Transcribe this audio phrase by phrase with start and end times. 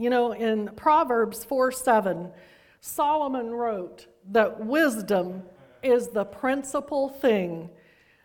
[0.00, 2.30] You know, in Proverbs 4 7,
[2.80, 5.42] Solomon wrote that wisdom
[5.82, 7.68] is the principal thing.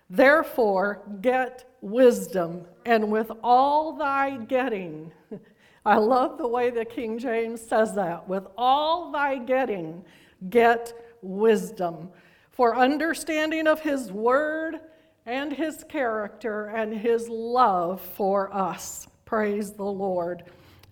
[0.07, 5.12] Therefore, get wisdom, and with all thy getting,
[5.86, 10.05] I love the way the King James says that, with all thy getting,
[10.52, 10.94] get
[11.24, 12.10] wisdom.
[12.52, 14.80] For understanding of his word
[15.26, 19.08] and his character and his love for us.
[19.26, 20.44] Praise the Lord.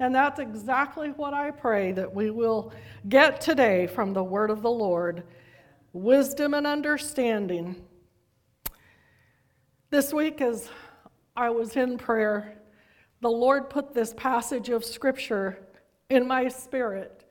[0.02, 2.73] And that's exactly what I pray that we will
[3.07, 5.23] get today from the word of the Lord
[5.94, 7.75] wisdom and understanding.
[9.91, 10.72] This week, as
[11.35, 12.58] I was in prayer,
[13.20, 15.59] the Lord put this passage of scripture
[16.09, 17.23] in my spirit.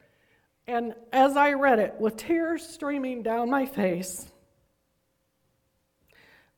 [0.69, 4.31] And as I read it, with tears streaming down my face,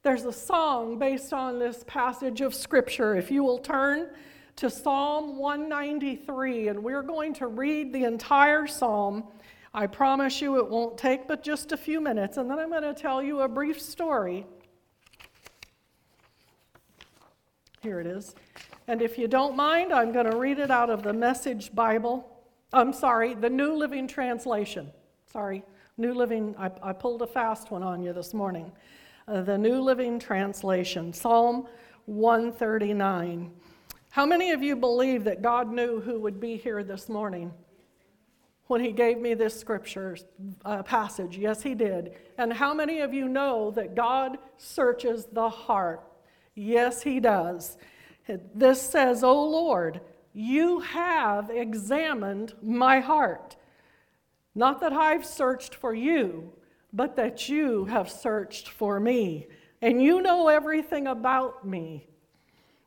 [0.03, 3.17] there's a song based on this passage of scripture.
[3.17, 4.11] If you will turn
[4.57, 9.25] to Psalm 193, and we're going to read the entire psalm.
[9.75, 12.83] I promise you it won't take but just a few minutes, and then I'm going
[12.83, 14.47] to tell you a brief story.
[17.81, 18.35] Here it is.
[18.87, 22.29] And if you don't mind, I'm going to read it out of the Message Bible.
[22.73, 24.91] I'm sorry, the New Living Translation.
[25.33, 25.63] Sorry,
[25.97, 28.71] New Living, I, I pulled a fast one on you this morning.
[29.27, 31.67] Uh, the New Living Translation, Psalm
[32.07, 33.51] 139.
[34.13, 37.51] How many of you believe that God knew who would be here this morning
[38.67, 40.19] when He gave me this scripture
[40.67, 41.39] uh, passage?
[41.39, 42.13] Yes, He did.
[42.37, 46.03] And how many of you know that God searches the heart?
[46.55, 47.79] Yes, He does.
[48.55, 50.03] This says, O Lord,
[50.35, 53.57] you have examined my heart.
[54.55, 56.53] Not that I've searched for you,
[56.93, 59.47] but that you have searched for me.
[59.81, 62.09] And you know everything about me.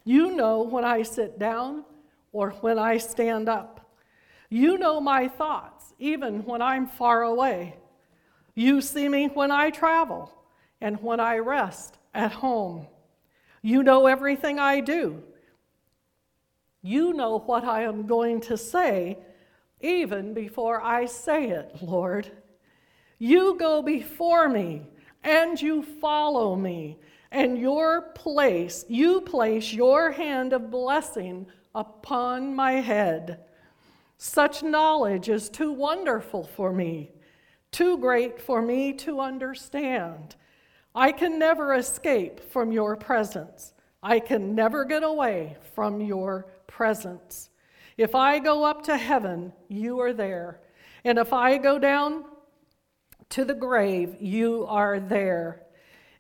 [0.06, 1.84] You know when I sit down
[2.32, 3.90] or when I stand up.
[4.50, 7.76] You know my thoughts, even when I'm far away.
[8.54, 10.32] You see me when I travel
[10.80, 12.88] and when I rest at home.
[13.62, 15.24] You know everything I do.
[16.84, 19.18] You know what I am going to say
[19.82, 22.32] even before I say it, Lord.
[23.18, 24.88] You go before me
[25.24, 26.98] and you follow me
[27.36, 33.42] and your place, you place your hand of blessing upon my head.
[34.18, 37.12] Such knowledge is too wonderful for me,
[37.72, 40.38] too great for me to understand.
[40.96, 43.74] I can never escape from your presence.
[44.02, 47.50] I can never get away from your presence.
[47.98, 50.62] If I go up to heaven, you are there.
[51.04, 52.24] And if I go down
[53.32, 55.65] to the grave, you are there.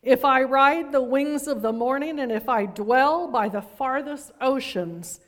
[0.05, 4.31] If I ride the wings of the morning, and if I dwell by the farthest
[4.39, 5.19] oceans,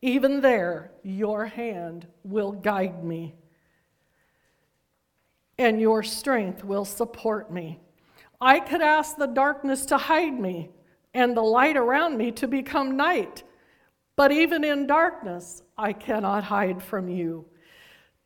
[0.00, 3.34] even there your hand will guide me,
[5.58, 7.80] and your strength will support me.
[8.40, 10.70] I could ask the darkness to hide me,
[11.12, 13.42] and the light around me to become night,
[14.16, 17.44] but even in darkness, I cannot hide from you.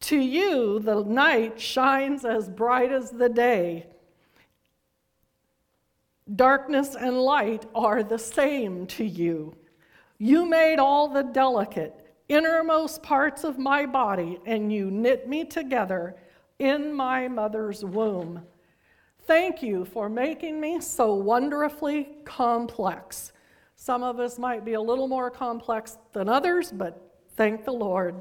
[0.03, 3.89] To you, the night shines as bright as the day
[6.37, 9.56] Darkness and light are the same to you.
[10.19, 16.17] You made all the delicate, innermost parts of my body, and you knit me together
[16.59, 18.43] in my mother's womb.
[19.22, 23.33] Thank you for making me so wonderfully complex.
[23.77, 28.21] Some of us might be a little more complex than others, but thank the Lord.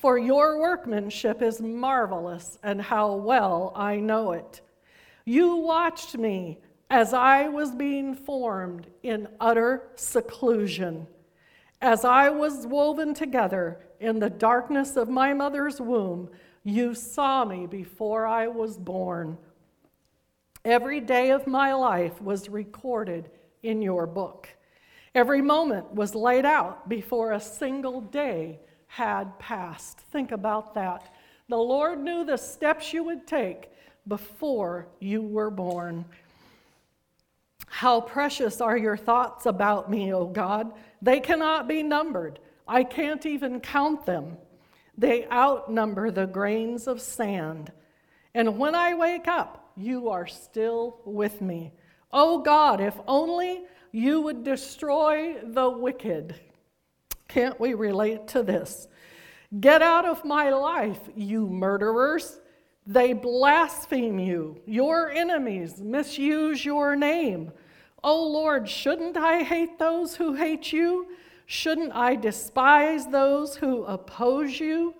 [0.00, 4.62] For your workmanship is marvelous, and how well I know it.
[5.26, 6.58] You watched me
[6.90, 11.06] as I was being formed in utter seclusion,
[11.80, 16.28] as I was woven together in the darkness of my mother's womb,
[16.64, 19.38] you saw me before I was born.
[20.64, 23.30] Every day of my life was recorded
[23.62, 24.48] in your book.
[25.14, 28.58] Every moment was laid out before a single day
[28.88, 30.00] had passed.
[30.00, 31.14] Think about that.
[31.48, 33.70] The Lord knew the steps you would take
[34.06, 36.04] before you were born.
[37.72, 40.72] How precious are your thoughts about me, O God.
[41.00, 42.40] They cannot be numbered.
[42.66, 44.36] I can't even count them.
[44.98, 47.70] They outnumber the grains of sand.
[48.34, 51.72] And when I wake up, you are still with me.
[52.12, 53.62] O God, if only
[53.92, 56.34] you would destroy the wicked.
[57.28, 58.88] Can't we relate to this?
[59.60, 62.40] Get out of my life, you murderers.
[62.86, 64.60] They blaspheme you.
[64.66, 67.52] Your enemies misuse your name.
[68.02, 71.08] Oh Lord, shouldn't I hate those who hate you?
[71.46, 74.94] Shouldn't I despise those who oppose you?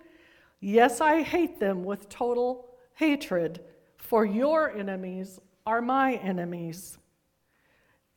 [0.59, 3.61] Yes, I hate them with total hatred,
[3.97, 6.97] for your enemies are my enemies.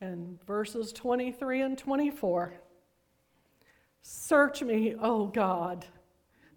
[0.00, 2.54] And verses 23 and 24
[4.02, 5.86] Search me, O God.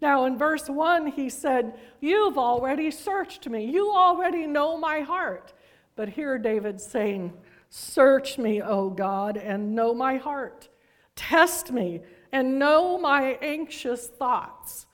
[0.00, 3.64] Now, in verse 1, he said, You've already searched me.
[3.64, 5.52] You already know my heart.
[5.96, 7.32] But here, David's saying,
[7.70, 10.68] Search me, O God, and know my heart.
[11.16, 12.00] Test me
[12.30, 14.86] and know my anxious thoughts.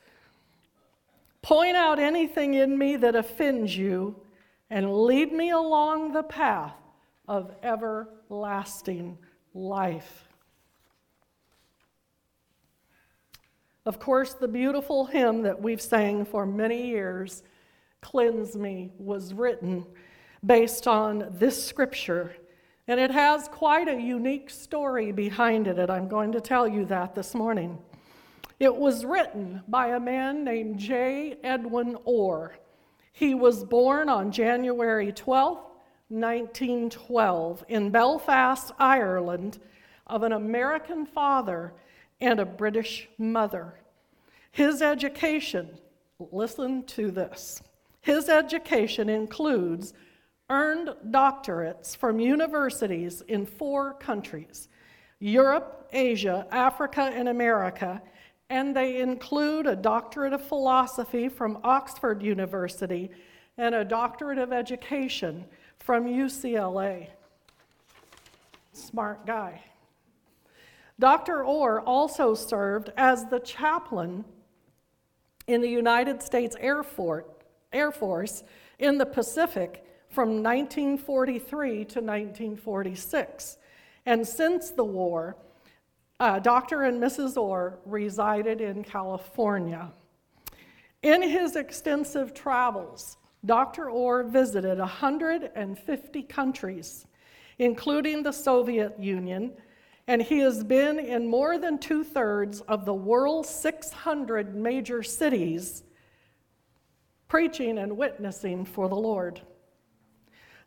[1.42, 4.16] Point out anything in me that offends you
[4.70, 6.74] and lead me along the path
[7.28, 9.18] of everlasting
[9.52, 10.23] life.
[13.86, 17.42] Of course, the beautiful hymn that we've sang for many years,
[18.00, 19.86] Cleanse Me, was written
[20.44, 22.34] based on this scripture
[22.86, 26.84] and it has quite a unique story behind it, and I'm going to tell you
[26.86, 27.78] that this morning.
[28.60, 31.36] It was written by a man named J.
[31.42, 32.56] Edwin Orr.
[33.12, 35.58] He was born on January 12,
[36.08, 39.58] 1912, in Belfast, Ireland,
[40.06, 41.72] of an American father
[42.20, 43.74] and a British mother.
[44.52, 45.68] His education,
[46.18, 47.62] listen to this,
[48.00, 49.94] his education includes
[50.50, 54.68] earned doctorates from universities in four countries
[55.20, 58.02] Europe, Asia, Africa, and America,
[58.50, 63.10] and they include a doctorate of philosophy from Oxford University
[63.56, 65.44] and a doctorate of education
[65.78, 67.08] from UCLA.
[68.72, 69.62] Smart guy.
[70.98, 71.44] Dr.
[71.44, 74.24] Orr also served as the chaplain
[75.46, 78.44] in the United States Air Force,
[78.78, 83.58] in the Pacific from 1943 to 1946.
[84.06, 85.36] And since the war,
[86.20, 86.82] uh, Dr.
[86.82, 87.36] and Mrs.
[87.36, 89.90] Orr resided in California.
[91.02, 93.90] In his extensive travels, Dr.
[93.90, 97.06] Orr visited 150 countries,
[97.58, 99.52] including the Soviet Union,
[100.06, 105.82] and he has been in more than two thirds of the world's 600 major cities
[107.28, 109.40] preaching and witnessing for the Lord.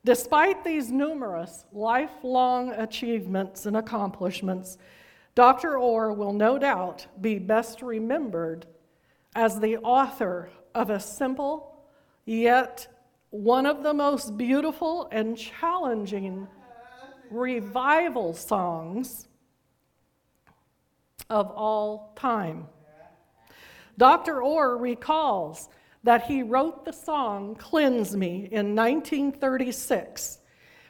[0.03, 4.77] Despite these numerous lifelong achievements and accomplishments,
[5.35, 5.77] Dr.
[5.77, 8.65] Orr will no doubt be best remembered
[9.35, 11.75] as the author of a simple
[12.25, 12.87] yet
[13.29, 16.47] one of the most beautiful and challenging
[17.31, 19.27] revival songs
[21.29, 22.67] of all time.
[23.97, 24.41] Dr.
[24.41, 25.69] Orr recalls
[26.03, 30.39] that he wrote the song Cleanse Me in 1936,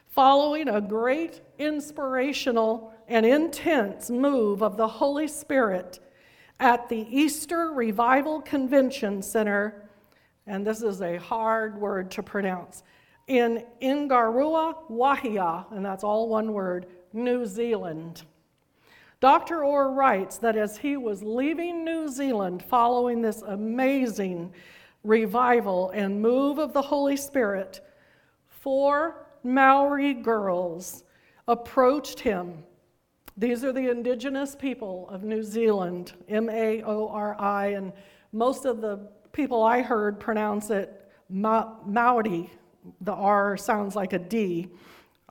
[0.06, 5.98] following a great inspirational and intense move of the Holy Spirit
[6.60, 9.88] at the Easter Revival Convention Center,
[10.46, 12.82] and this is a hard word to pronounce,
[13.28, 18.22] in Ingarua, Wahia, and that's all one word, New Zealand.
[19.20, 19.64] Dr.
[19.64, 24.52] Orr writes that as he was leaving New Zealand following this amazing
[25.04, 27.80] revival and move of the Holy Spirit,
[28.46, 31.04] four Maori girls
[31.48, 32.62] approached him.
[33.36, 37.92] These are the indigenous people of New Zealand, M A O R I, and
[38.32, 42.50] most of the people I heard pronounce it Ma- Maori.
[43.00, 44.68] The R sounds like a D.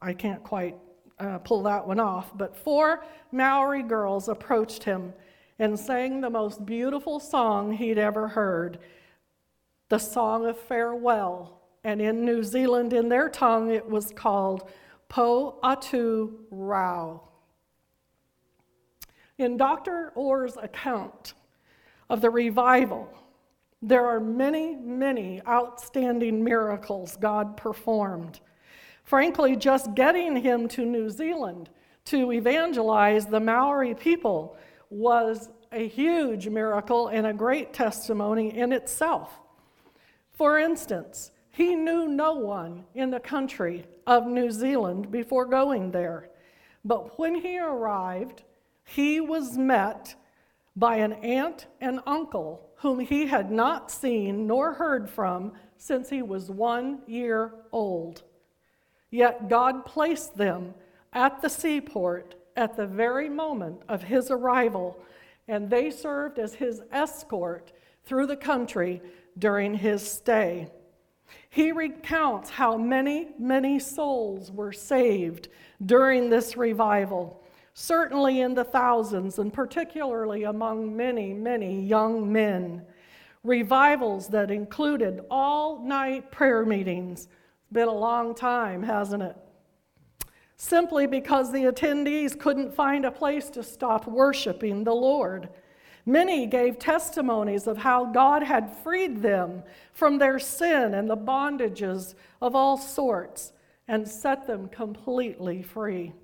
[0.02, 0.76] I can't quite
[1.20, 5.14] uh, pull that one off, but four Maori girls approached him
[5.60, 8.80] and sang the most beautiful song he'd ever heard
[9.90, 11.62] the song of farewell.
[11.84, 14.70] And in New Zealand, in their tongue, it was called
[15.10, 17.22] Po Atu Rau.
[19.38, 20.12] In Dr.
[20.16, 21.34] Orr's account
[22.10, 23.14] of the revival,
[23.82, 28.40] there are many, many outstanding miracles God performed.
[29.04, 31.70] Frankly, just getting him to New Zealand
[32.06, 34.58] to evangelize the Maori people
[34.90, 39.40] was a huge miracle and a great testimony in itself.
[40.32, 46.30] For instance, he knew no one in the country of New Zealand before going there.
[46.86, 48.44] But when he arrived,
[48.86, 50.16] he was met
[50.78, 56.22] by an aunt and uncle whom he had not seen nor heard from since he
[56.22, 58.22] was one year old.
[59.10, 60.76] Yet God placed them
[61.14, 65.00] at the seaport at the very moment of his arrival,
[65.48, 67.72] and they served as his escort
[68.06, 69.02] through the country
[69.38, 70.68] during his stay.
[71.50, 75.48] He recounts how many, many souls were saved
[75.84, 77.42] during this revival.
[77.80, 82.82] Certainly in the thousands, and particularly among many, many young men.
[83.44, 87.28] Revivals that included all night prayer meetings.
[87.72, 89.38] Been a long time, hasn't it?
[90.56, 95.48] Simply because the attendees couldn't find a place to stop worshiping the Lord.
[96.04, 99.62] Many gave testimonies of how God had freed them
[99.94, 103.54] from their sin and the bondages of all sorts
[103.88, 106.16] and set them completely free.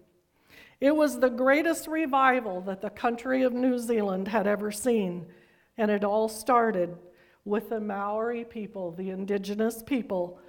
[0.83, 5.27] It was the greatest revival that the country of New Zealand had ever seen,
[5.77, 6.97] and it all started
[7.45, 10.41] with the Maori people, the indigenous people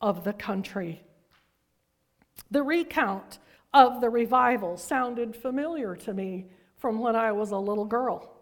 [0.00, 1.02] of the country.
[2.50, 3.38] The recount
[3.74, 6.46] of the revival sounded familiar to me
[6.78, 8.34] from when I was a little girl.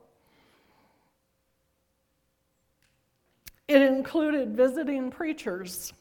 [3.67, 5.93] It included visiting preachers.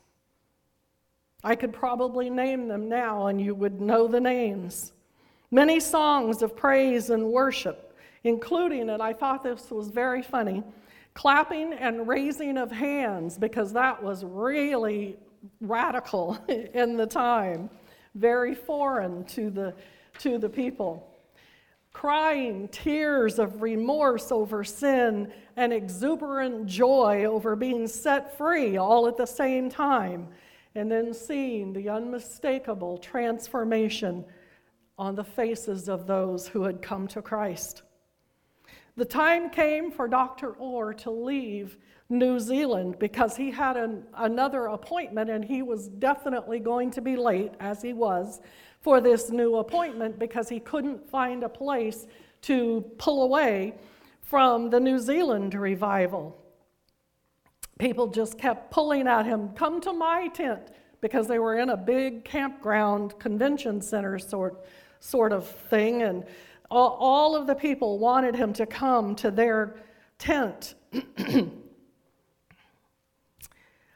[1.43, 4.93] I could probably name them now, and you would know the names.
[5.51, 10.63] Many songs of praise and worship, including, and I thought this was very funny,
[11.15, 15.17] clapping and raising of hands, because that was really
[15.59, 17.69] radical in the time,
[18.13, 19.73] very foreign to the,
[20.19, 21.07] to the people.
[21.93, 29.17] Crying tears of remorse over sin and exuberant joy over being set free all at
[29.17, 30.27] the same time,
[30.75, 34.23] and then seeing the unmistakable transformation
[34.99, 37.83] on the faces of those who had come to Christ.
[38.97, 40.51] The time came for Dr.
[40.51, 41.77] Orr to leave
[42.09, 47.15] New Zealand because he had an, another appointment and he was definitely going to be
[47.15, 48.41] late, as he was,
[48.81, 52.05] for this new appointment because he couldn't find a place
[52.41, 53.75] to pull away
[54.21, 56.37] from the New Zealand revival.
[57.77, 61.77] People just kept pulling at him, come to my tent, because they were in a
[61.77, 64.65] big campground convention center sort
[64.99, 66.03] sort of thing.
[66.03, 66.25] And
[66.69, 69.75] all, all of the people wanted him to come to their
[70.17, 70.75] tent.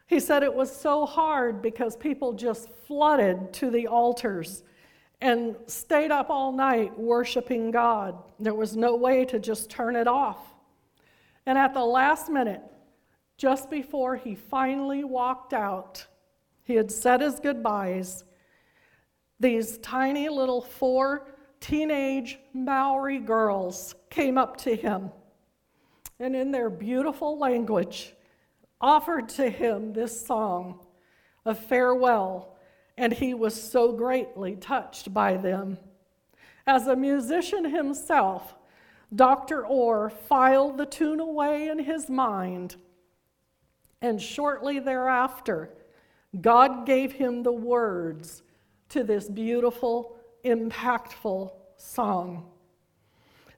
[0.07, 4.63] he said it was so hard because people just flooded to the altars
[5.21, 8.17] and stayed up all night worshiping God.
[8.39, 10.53] There was no way to just turn it off.
[11.45, 12.61] And at the last minute,
[13.37, 16.05] just before he finally walked out,
[16.63, 18.23] he had said his goodbyes
[19.39, 21.27] these tiny little four
[21.59, 25.11] teenage Maori girls came up to him
[26.19, 28.13] and, in their beautiful language,
[28.79, 30.85] offered to him this song
[31.45, 32.55] of farewell,
[32.97, 35.77] and he was so greatly touched by them.
[36.67, 38.55] As a musician himself,
[39.13, 39.65] Dr.
[39.65, 42.75] Orr filed the tune away in his mind,
[44.01, 45.69] and shortly thereafter,
[46.39, 48.43] God gave him the words
[48.89, 52.49] to this beautiful, impactful song.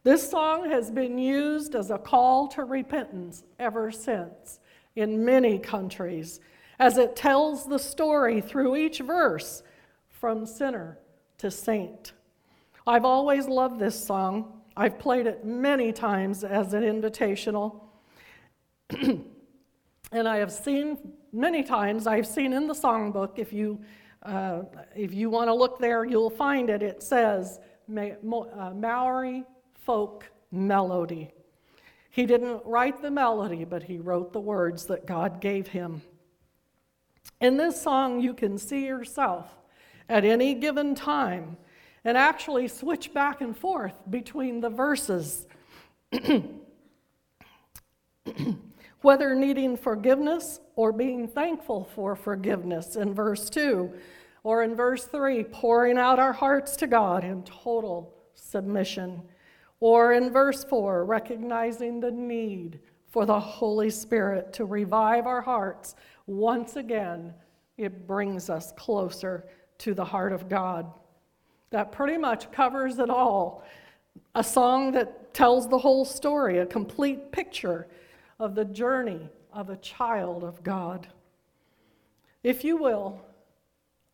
[0.03, 4.59] This song has been used as a call to repentance ever since
[4.95, 6.39] in many countries,
[6.79, 9.63] as it tells the story through each verse
[10.09, 10.99] from sinner
[11.39, 12.13] to saint.
[12.87, 14.61] I've always loved this song.
[14.77, 17.81] I've played it many times as an invitational.
[18.91, 20.97] and I have seen
[21.33, 23.79] many times, I've seen in the songbook, if you
[24.25, 24.63] uh,
[24.95, 26.81] if you want to look there, you'll find it.
[26.81, 29.43] It says uh, Maori
[29.83, 31.31] folk melody.
[32.09, 36.01] He didn't write the melody, but he wrote the words that God gave him.
[37.41, 39.47] In this song, you can see yourself
[40.07, 41.57] at any given time
[42.03, 45.45] and actually switch back and forth between the verses.
[49.05, 53.93] Whether needing forgiveness or being thankful for forgiveness in verse 2,
[54.41, 59.21] or in verse 3, pouring out our hearts to God in total submission.
[59.79, 65.93] Or in verse 4, recognizing the need for the Holy Spirit to revive our hearts
[66.25, 67.31] once again,
[67.77, 69.45] it brings us closer
[69.77, 70.91] to the heart of God.
[71.69, 73.63] That pretty much covers it all.
[74.33, 77.87] A song that tells the whole story, a complete picture
[78.39, 81.07] of the journey of a child of God.
[82.43, 83.21] If you will,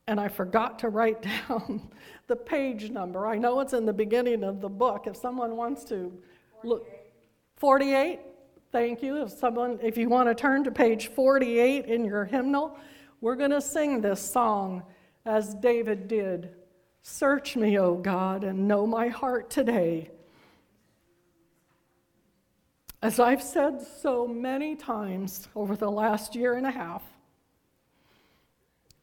[0.08, 1.92] and I forgot to write down
[2.28, 3.28] the page number.
[3.28, 5.08] I know it's in the beginning of the book.
[5.08, 6.12] If someone wants to
[6.62, 6.70] 48.
[6.70, 6.88] look,
[7.58, 8.20] 48.
[8.72, 9.22] Thank you.
[9.22, 12.78] If someone, if you want to turn to page 48 in your hymnal,
[13.20, 14.84] we're going to sing this song
[15.26, 16.52] as David did.
[17.04, 20.10] Search me, O God, and know my heart today.
[23.04, 27.02] As I've said so many times over the last year and a half,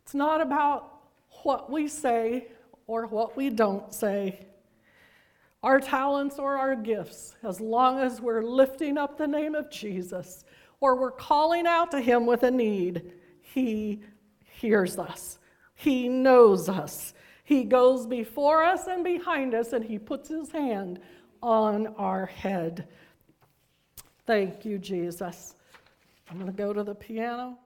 [0.03, 1.01] it's not about
[1.43, 2.47] what we say
[2.87, 4.47] or what we don't say,
[5.65, 10.45] our talents or our gifts, as long as we're lifting up the name of Jesus
[10.81, 14.03] or we're calling out to Him with a need, He
[14.45, 15.41] hears us.
[15.75, 17.15] He knows us.
[17.43, 21.01] He goes before us and behind us, and He puts His hand
[21.43, 22.87] on our head.
[24.29, 25.55] Thank you, Jesus.
[26.31, 27.57] I'm going to go to the piano.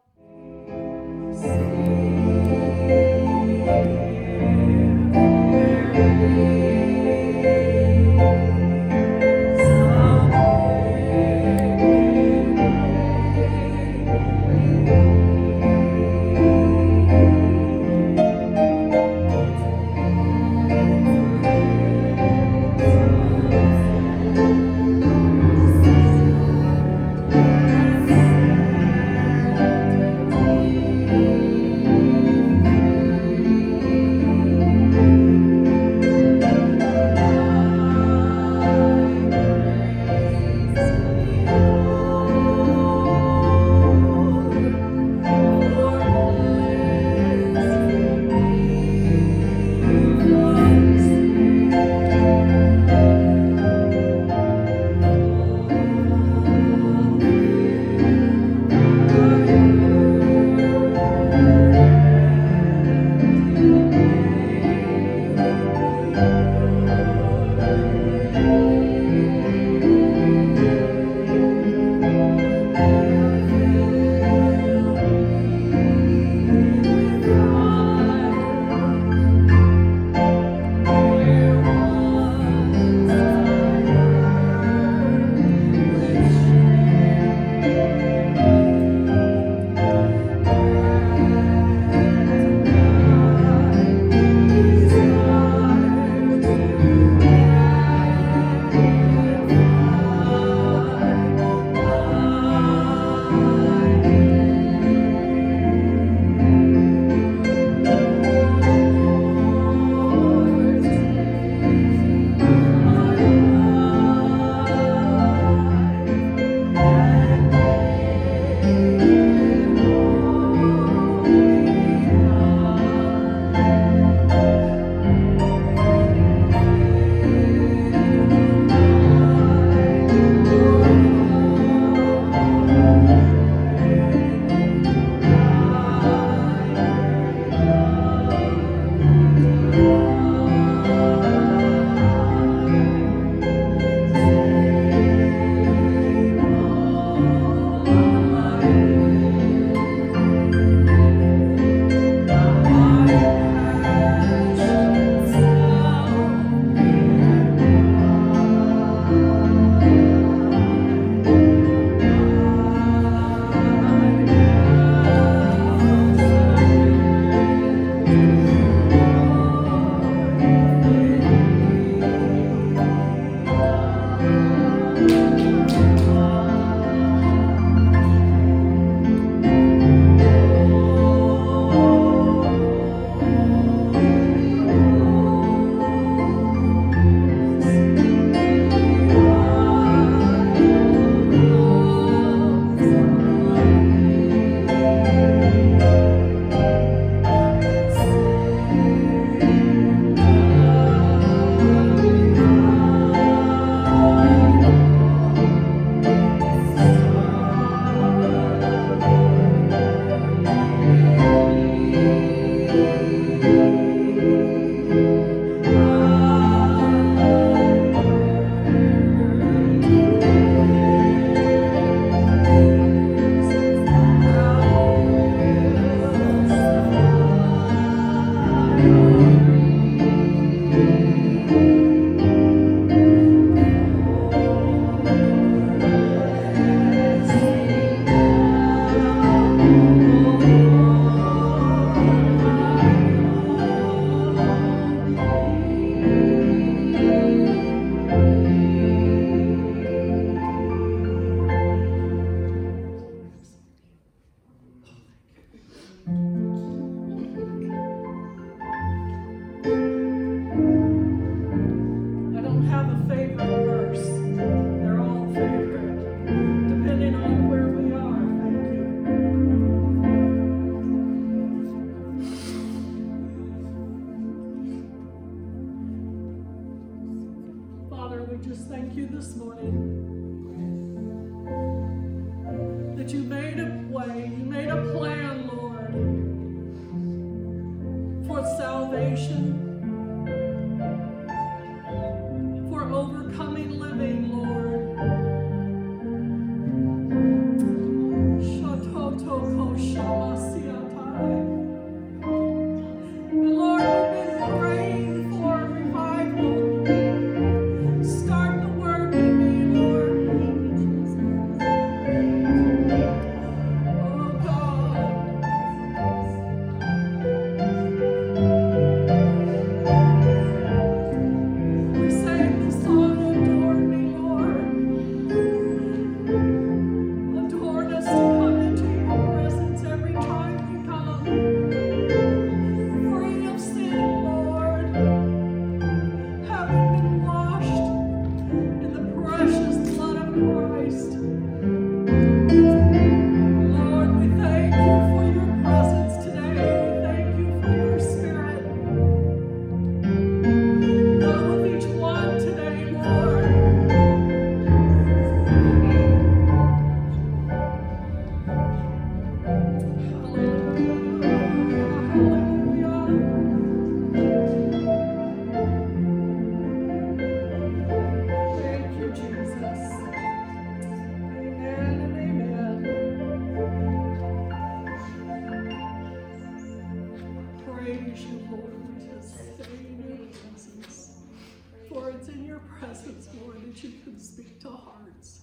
[382.53, 385.41] your presence, Lord, that you can speak to hearts.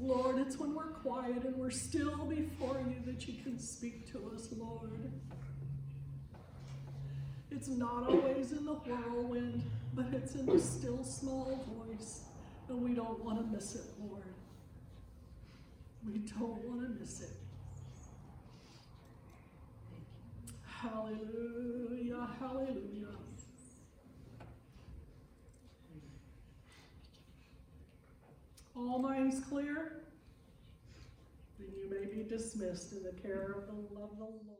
[0.00, 4.30] Lord, it's when we're quiet and we're still before you that you can speak to
[4.32, 5.10] us, Lord.
[7.50, 12.20] It's not always in the whirlwind, but it's in the still small voice,
[12.68, 14.22] and we don't want to miss it, Lord.
[16.06, 17.36] We don't want to miss it.
[20.64, 23.18] Hallelujah, hallelujah.
[28.78, 30.02] All minds clear?
[31.58, 34.58] Then you may be dismissed in the care of the love of the Lord.